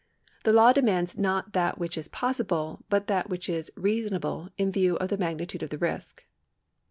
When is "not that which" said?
1.15-1.95